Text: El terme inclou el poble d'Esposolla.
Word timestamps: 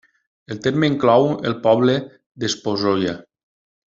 El 0.53 0.61
terme 0.67 0.87
inclou 0.91 1.27
el 1.51 1.57
poble 1.67 1.97
d'Esposolla. 2.45 3.17